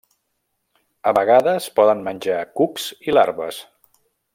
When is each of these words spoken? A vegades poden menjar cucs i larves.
A 1.11 1.13
vegades 1.19 1.69
poden 1.81 2.03
menjar 2.09 2.41
cucs 2.61 2.91
i 3.11 3.19
larves. 3.19 3.65